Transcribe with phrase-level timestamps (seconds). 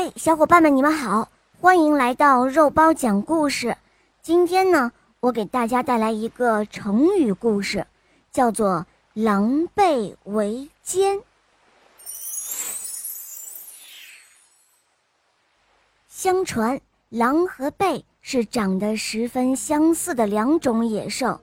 [0.00, 1.28] 嘿，小伙伴们，你们好，
[1.60, 3.76] 欢迎来到肉包讲故事。
[4.22, 7.84] 今天呢，我给大家带来一个成语故事，
[8.30, 11.20] 叫做“狼狈为奸”。
[16.06, 21.40] 相传，狼和狈是长得十分相似的两种野兽，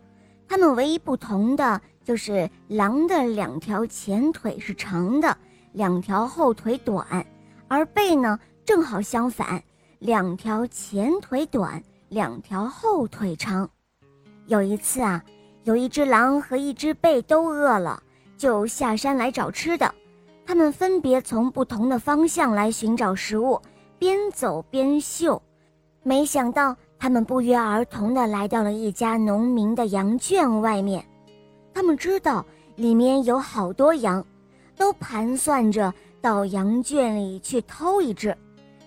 [0.47, 5.37] 它们唯一不同的就是狼的两条前腿是长的，
[5.73, 7.25] 两条后腿短。
[7.67, 9.61] 而背呢，正好相反，
[9.99, 13.69] 两条前腿短，两条后腿长。
[14.47, 15.23] 有一次啊，
[15.63, 18.01] 有一只狼和一只狈都饿了，
[18.37, 19.93] 就下山来找吃的。
[20.45, 23.59] 他们分别从不同的方向来寻找食物，
[23.97, 25.41] 边走边嗅。
[26.03, 31.03] 没想到，他们不约而同地来到了一家农民的羊圈外面。
[31.73, 34.23] 他们知道里面有好多羊，
[34.77, 35.93] 都盘算着。
[36.21, 38.35] 到羊圈里去偷一只。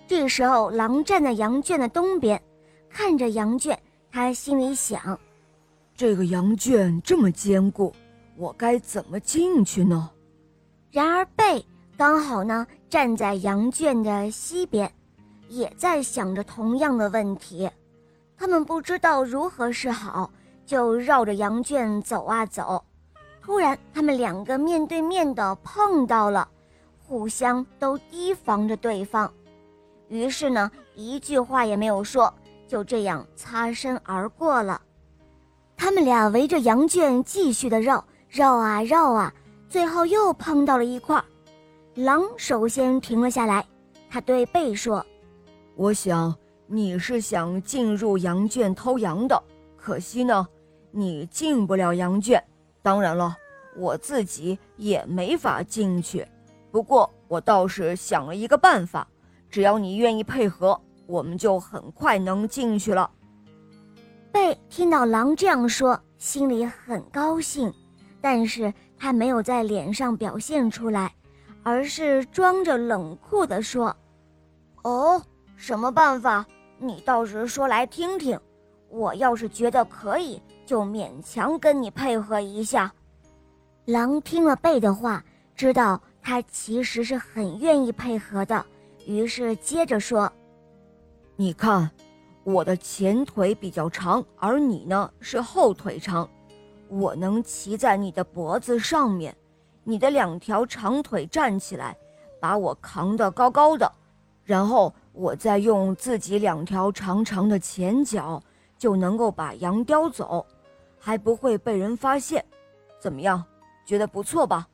[0.05, 2.41] 这时候，狼站在羊圈的东边，
[2.89, 3.79] 看着羊圈，
[4.11, 5.17] 他心里想：
[5.95, 7.95] 这个羊圈这么坚固，
[8.35, 10.11] 我该怎么进去呢？
[10.91, 14.91] 然而，贝刚好呢站在羊圈的西边，
[15.47, 17.69] 也在想着同样的问题。
[18.35, 20.29] 他们不知道如何是好，
[20.65, 22.83] 就绕着羊圈走啊走。
[23.49, 26.47] 突然，他们两个面对面的碰到了。
[26.99, 29.33] 互相都提防着对方，
[30.07, 32.31] 于是呢，一句话也没有说，
[32.67, 34.79] 就这样擦身而过了。
[35.75, 39.33] 他们俩围着羊圈继续的绕，绕啊绕啊，
[39.67, 41.25] 最后又碰到了一块儿。
[41.95, 43.65] 狼首先停了下来，
[44.11, 45.03] 他对贝说
[45.75, 46.35] ：“我想
[46.67, 49.41] 你是想进入羊圈偷羊的，
[49.75, 50.47] 可惜呢，
[50.91, 52.39] 你进不了羊圈。
[52.81, 53.35] 当然了，
[53.75, 56.27] 我自己也没法进去。”
[56.71, 59.07] 不过，我倒是想了一个办法，
[59.49, 63.09] 只要你愿意配合，我们就很快能进去了。
[64.31, 67.73] 贝听到狼这样说，心里很高兴，
[68.21, 71.11] 但是他没有在脸上表现出来，
[71.63, 73.95] 而是装着冷酷地说
[74.83, 75.19] ：“哦，
[75.55, 76.45] 什么办法？
[76.77, 78.39] 你倒是说来听听。
[78.89, 82.91] 我要是觉得可以，就勉强跟你配合一下。”
[83.85, 85.23] 狼听了贝的话，
[85.55, 86.01] 知道。
[86.21, 88.63] 他其实是很愿意配合的，
[89.07, 90.31] 于是接着说
[91.37, 91.89] ：“你看，
[92.43, 96.29] 我的前腿比较长，而你呢是后腿长，
[96.89, 99.35] 我能骑在你的脖子上面，
[99.85, 101.97] 你的两条长腿站起来，
[102.39, 103.89] 把我扛得高高的，
[104.43, 108.43] 然后我再用自己两条长长的前脚，
[108.79, 110.43] 就能够把羊叼走，
[110.97, 112.43] 还不会被人发现。
[112.99, 113.43] 怎么样？
[113.85, 114.67] 觉得不错吧？”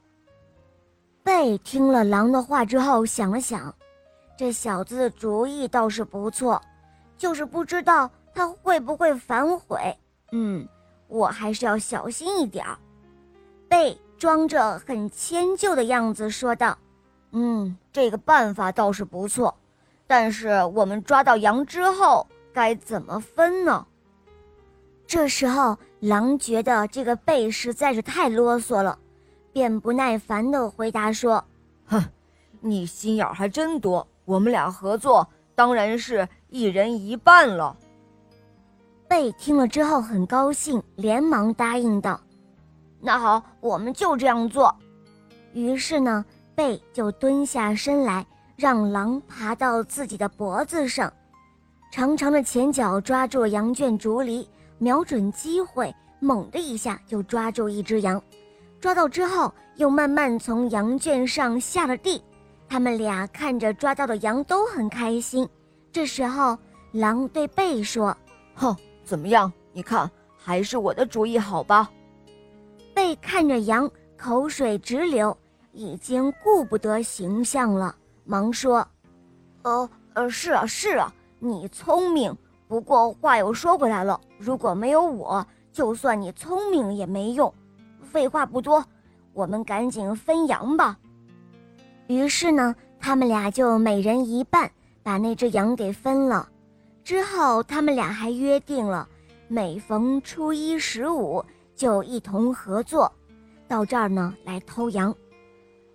[1.24, 3.74] 贝听了狼的话之后，想了想，
[4.38, 6.62] 这小子的主意倒是不错，
[7.18, 9.98] 就是不知道他会不会反悔。
[10.32, 10.68] 嗯，
[11.08, 12.78] 我还是要小心一点儿。
[13.68, 16.78] 贝装着很迁就的样子说道
[17.32, 19.58] ：“嗯，这个办法倒是不错，
[20.06, 23.88] 但是我们抓到羊之后该怎么分呢？”
[25.08, 28.98] 这时候，狼觉得这个贝实在是太啰嗦了。
[29.54, 31.42] 便不耐烦地回答说
[31.88, 32.04] ：“哼，
[32.60, 34.06] 你心眼还真多。
[34.26, 37.76] 我们俩合作，当然是一人一半了。”
[39.08, 42.20] 贝听了之后很高兴，连忙答应道
[43.00, 44.76] ：“那好，我们就这样做。”
[45.54, 48.26] 于是呢，贝就蹲下身来，
[48.58, 51.14] 让狼爬到自己的脖子上，
[51.92, 54.46] 长长的前脚抓住羊圈竹篱，
[54.78, 58.22] 瞄准机会，猛的一下就抓住一只羊。
[58.80, 62.22] 抓到之后，又慢慢从羊圈上下了地。
[62.68, 65.48] 他们俩看着抓到的羊都很开心。
[65.92, 66.58] 这时候，
[66.92, 68.16] 狼对贝说
[68.56, 69.52] ：“哼，怎么样？
[69.72, 71.90] 你看，还是我的主意好吧？”
[72.94, 75.36] 贝看着羊，口水直流，
[75.72, 78.88] 已经顾不得形象了，忙说
[79.64, 82.36] ：“哦呃，是啊是啊，你聪明。
[82.68, 87.54] 不过话又说回来了，如果没有我，就算你聪明也没用。”
[88.02, 88.84] 废话不多，
[89.34, 90.98] 我们赶紧分羊吧。
[92.08, 94.72] 于是呢，他们俩就每人一半，
[95.04, 96.48] 把那只羊给分了。
[97.04, 99.08] 之后，他们俩还约定了，
[99.48, 101.44] 每逢初一十五
[101.76, 103.12] 就一同合作，
[103.68, 105.14] 到这儿呢来偷羊。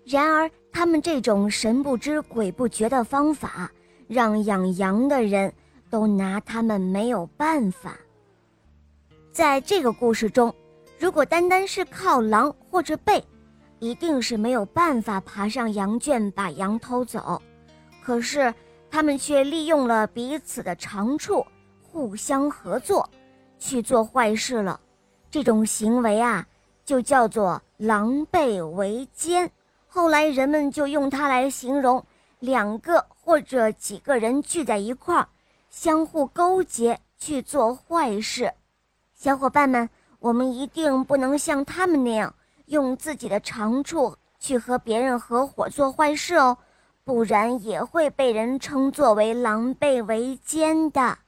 [0.05, 3.71] 然而，他们这种神不知鬼不觉的方法，
[4.07, 5.53] 让养羊的人
[5.91, 7.97] 都拿他们没有办法。
[9.33, 10.55] 在这个故事中。
[10.99, 13.23] 如果单单是靠狼或者狈，
[13.79, 17.41] 一定是没有办法爬上羊圈把羊偷走。
[18.05, 18.53] 可是
[18.91, 21.43] 他们却利用了彼此的长处，
[21.81, 23.09] 互相合作，
[23.59, 24.79] 去做坏事了。
[25.31, 26.47] 这种行为啊，
[26.85, 29.51] 就叫做狼狈为奸。
[29.87, 32.05] 后来人们就用它来形容
[32.41, 35.27] 两个或者几个人聚在一块儿，
[35.71, 38.53] 相互勾结去做坏事。
[39.15, 39.89] 小伙伴们，
[40.19, 42.35] 我们一定不能像他们那样
[42.67, 46.59] 用自己的长处去和别人合伙做坏事哦。
[47.03, 51.19] 不然也会被人称作为狼狈为奸的。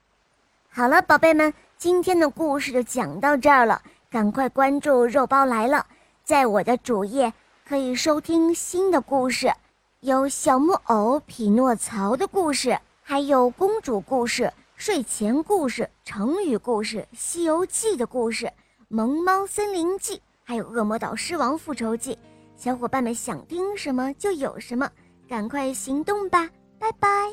[0.69, 3.83] 好了，宝贝们，今天的故事就讲到这儿了。
[4.09, 5.87] 赶快关注“肉包来了”，
[6.23, 7.33] 在我的主页
[7.67, 9.53] 可以收听新的故事，
[10.01, 12.79] 有小木偶匹诺曹的故事，
[13.13, 18.47] 还有公主故事、睡前故事、成语故事、《西游记》的故事、
[18.89, 22.15] 《萌猫森林记》，还有《恶魔岛狮王复仇记》。
[22.57, 24.91] 小伙伴们想听什么就有什么。
[25.29, 26.49] 赶快行动吧，
[26.79, 27.31] 拜拜。